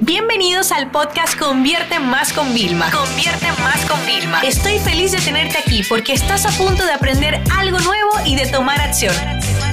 [0.00, 2.90] Bienvenidos al podcast Convierte Más con Vilma.
[2.90, 4.42] Convierte Más con Vilma.
[4.42, 8.46] Estoy feliz de tenerte aquí porque estás a punto de aprender algo nuevo y de
[8.46, 9.14] tomar acción.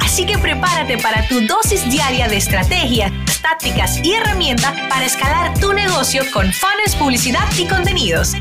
[0.01, 5.73] Así que prepárate para tu dosis diaria de estrategias, tácticas y herramientas para escalar tu
[5.73, 8.31] negocio con fans, publicidad y contenidos.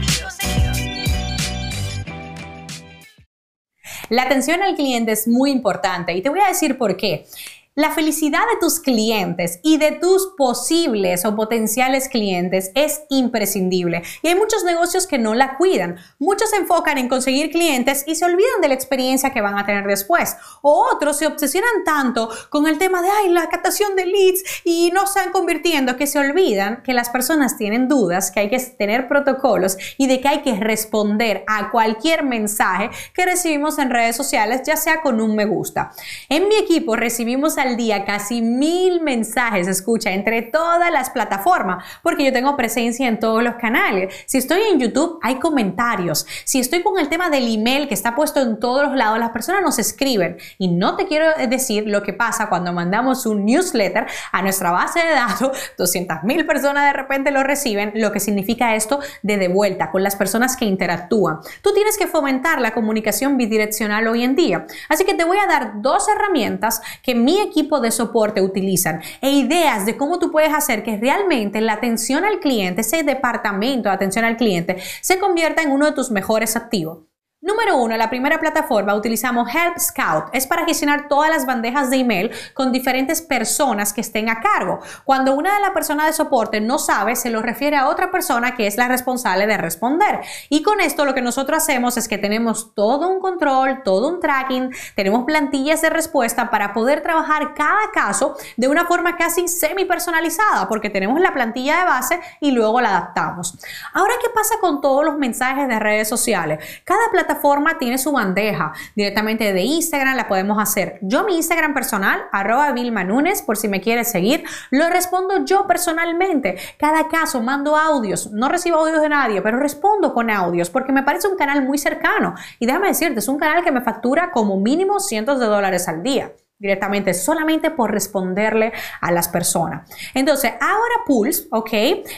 [4.08, 7.26] La atención al cliente es muy importante y te voy a decir por qué.
[7.74, 14.28] La felicidad de tus clientes y de tus posibles o potenciales clientes es imprescindible y
[14.28, 15.96] hay muchos negocios que no la cuidan.
[16.18, 19.64] Muchos se enfocan en conseguir clientes y se olvidan de la experiencia que van a
[19.64, 20.36] tener después.
[20.60, 24.90] O otros se obsesionan tanto con el tema de ay, la captación de leads y
[24.92, 29.08] no están convirtiendo que se olvidan que las personas tienen dudas, que hay que tener
[29.08, 34.60] protocolos y de que hay que responder a cualquier mensaje que recibimos en redes sociales,
[34.66, 35.92] ya sea con un me gusta.
[36.28, 42.24] En mi equipo recibimos al día casi mil mensajes, escucha, entre todas las plataformas, porque
[42.24, 44.14] yo tengo presencia en todos los canales.
[44.26, 46.26] Si estoy en YouTube, hay comentarios.
[46.44, 49.30] Si estoy con el tema del email que está puesto en todos los lados, las
[49.30, 50.38] personas nos escriben.
[50.58, 55.00] Y no te quiero decir lo que pasa cuando mandamos un newsletter a nuestra base
[55.00, 59.48] de datos, 200 mil personas de repente lo reciben, lo que significa esto de de
[59.48, 61.38] vuelta con las personas que interactúan.
[61.62, 64.66] Tú tienes que fomentar la comunicación bidireccional hoy en día.
[64.88, 69.00] Así que te voy a dar dos herramientas que mi equipo equipo de soporte utilizan
[69.20, 73.88] e ideas de cómo tú puedes hacer que realmente la atención al cliente, ese departamento
[73.88, 77.11] de atención al cliente, se convierta en uno de tus mejores activos.
[77.44, 80.26] Número uno, la primera plataforma utilizamos Help Scout.
[80.32, 84.78] Es para gestionar todas las bandejas de email con diferentes personas que estén a cargo.
[85.04, 88.54] Cuando una de las personas de soporte no sabe, se lo refiere a otra persona
[88.54, 90.20] que es la responsable de responder.
[90.50, 94.20] Y con esto lo que nosotros hacemos es que tenemos todo un control, todo un
[94.20, 99.84] tracking, tenemos plantillas de respuesta para poder trabajar cada caso de una forma casi semi
[99.84, 103.58] personalizada, porque tenemos la plantilla de base y luego la adaptamos.
[103.94, 106.64] Ahora, ¿qué pasa con todos los mensajes de redes sociales?
[106.84, 110.98] Cada plataforma forma tiene su bandeja directamente de Instagram, la podemos hacer.
[111.02, 115.66] Yo mi Instagram personal, arroba Vilma Nunes, por si me quieres seguir, lo respondo yo
[115.66, 116.56] personalmente.
[116.78, 121.02] Cada caso mando audios, no recibo audios de nadie, pero respondo con audios porque me
[121.02, 122.34] parece un canal muy cercano.
[122.58, 126.02] Y déjame decirte, es un canal que me factura como mínimo cientos de dólares al
[126.02, 129.90] día directamente solamente por responderle a las personas.
[130.14, 131.72] Entonces, ahora Pulse, ¿ok?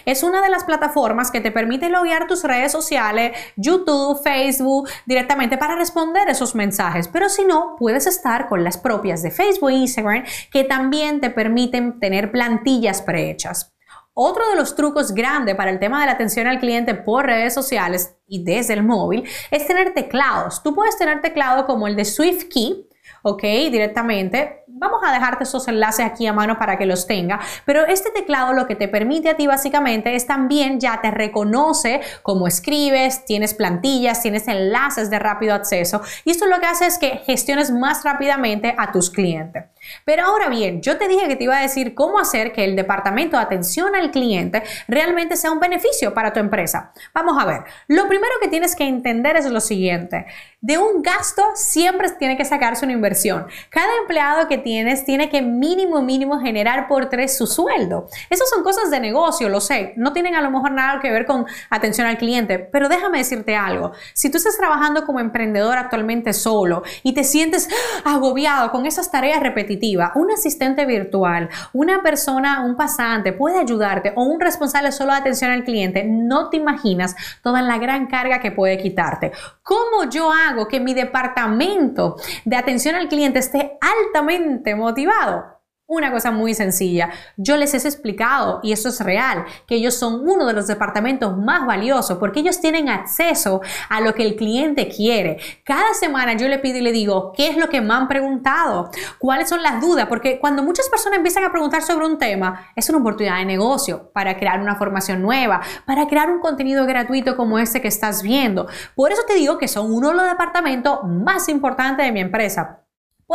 [0.04, 5.56] Es una de las plataformas que te permite loguear tus redes sociales, YouTube, Facebook, directamente
[5.56, 7.08] para responder esos mensajes.
[7.08, 11.30] Pero si no, puedes estar con las propias de Facebook e Instagram que también te
[11.30, 13.72] permiten tener plantillas prehechas.
[14.12, 17.54] Otro de los trucos grandes para el tema de la atención al cliente por redes
[17.54, 20.62] sociales y desde el móvil es tener teclados.
[20.62, 22.86] Tú puedes tener teclado como el de SwiftKey,
[23.22, 23.42] ¿ok?
[23.42, 24.64] Directamente.
[24.66, 28.52] Vamos a dejarte esos enlaces aquí a mano para que los tenga, pero este teclado
[28.52, 33.54] lo que te permite a ti básicamente es también ya te reconoce cómo escribes, tienes
[33.54, 38.02] plantillas, tienes enlaces de rápido acceso y esto lo que hace es que gestiones más
[38.04, 39.64] rápidamente a tus clientes.
[40.04, 42.76] Pero ahora bien, yo te dije que te iba a decir cómo hacer que el
[42.76, 46.92] departamento de atención al cliente realmente sea un beneficio para tu empresa.
[47.12, 50.26] Vamos a ver, lo primero que tienes que entender es lo siguiente,
[50.60, 53.46] de un gasto siempre tiene que sacarse una inversión.
[53.68, 58.08] Cada empleado que tienes tiene que mínimo, mínimo generar por tres su sueldo.
[58.30, 61.26] Esas son cosas de negocio, lo sé, no tienen a lo mejor nada que ver
[61.26, 66.32] con atención al cliente, pero déjame decirte algo, si tú estás trabajando como emprendedor actualmente
[66.32, 67.68] solo y te sientes
[68.04, 69.40] agobiado con esas tareas
[69.74, 75.18] repetidas, un asistente virtual, una persona, un pasante puede ayudarte o un responsable solo de
[75.18, 79.32] atención al cliente, no te imaginas toda la gran carga que puede quitarte.
[79.62, 85.53] ¿Cómo yo hago que mi departamento de atención al cliente esté altamente motivado?
[85.86, 90.26] Una cosa muy sencilla, yo les he explicado, y eso es real, que ellos son
[90.26, 94.88] uno de los departamentos más valiosos porque ellos tienen acceso a lo que el cliente
[94.88, 95.36] quiere.
[95.62, 98.88] Cada semana yo le pido y le digo, ¿qué es lo que me han preguntado?
[99.18, 100.06] ¿Cuáles son las dudas?
[100.06, 104.10] Porque cuando muchas personas empiezan a preguntar sobre un tema, es una oportunidad de negocio
[104.14, 108.68] para crear una formación nueva, para crear un contenido gratuito como este que estás viendo.
[108.94, 112.83] Por eso te digo que son uno de los departamentos más importantes de mi empresa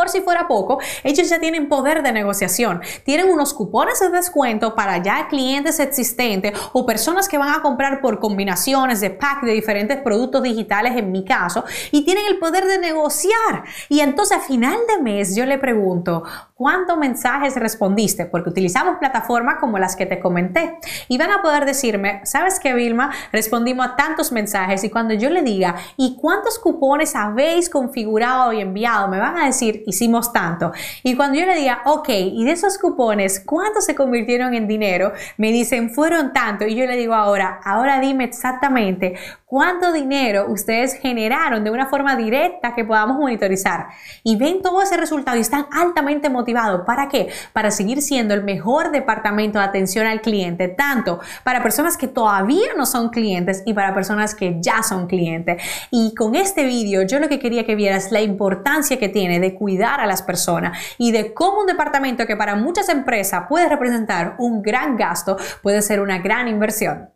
[0.00, 2.80] por si fuera poco, ellos ya tienen poder de negociación.
[3.04, 8.00] Tienen unos cupones de descuento para ya clientes existentes o personas que van a comprar
[8.00, 12.64] por combinaciones de pack de diferentes productos digitales en mi caso y tienen el poder
[12.64, 13.64] de negociar.
[13.90, 16.22] Y entonces a final de mes yo le pregunto,
[16.54, 18.24] ¿cuántos mensajes respondiste?
[18.24, 20.78] Porque utilizamos plataformas como las que te comenté.
[21.08, 23.10] Y van a poder decirme, ¿sabes qué, Vilma?
[23.32, 28.60] Respondimos a tantos mensajes y cuando yo le diga, ¿y cuántos cupones habéis configurado y
[28.60, 29.08] enviado?
[29.08, 30.72] Me van a decir, hicimos tanto.
[31.02, 35.12] Y cuando yo le diga, ok, y de esos cupones, ¿cuántos se convirtieron en dinero?
[35.36, 36.66] Me dicen, fueron tanto.
[36.66, 39.14] Y yo le digo ahora, ahora dime exactamente
[39.50, 43.88] cuánto dinero ustedes generaron de una forma directa que podamos monitorizar.
[44.22, 46.82] Y ven todo ese resultado y están altamente motivados.
[46.86, 47.28] ¿Para qué?
[47.52, 52.68] Para seguir siendo el mejor departamento de atención al cliente, tanto para personas que todavía
[52.76, 55.60] no son clientes y para personas que ya son clientes.
[55.90, 59.54] Y con este vídeo yo lo que quería que vieras la importancia que tiene de
[59.84, 64.62] a las personas y de cómo un departamento que para muchas empresas puede representar un
[64.62, 67.10] gran gasto puede ser una gran inversión.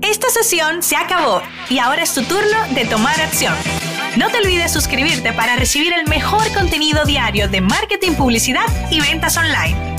[0.00, 3.54] Esta sesión se acabó y ahora es tu turno de tomar acción.
[4.16, 9.36] No te olvides suscribirte para recibir el mejor contenido diario de marketing, publicidad y ventas
[9.36, 9.91] online.